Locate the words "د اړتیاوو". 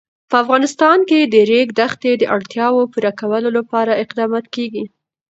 2.17-2.89